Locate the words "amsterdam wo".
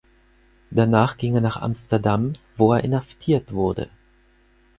1.61-2.73